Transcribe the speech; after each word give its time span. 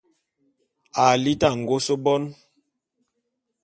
À 1.03 1.05
liti 1.23 1.47
angôs 1.53 1.89
bone. 2.03 2.27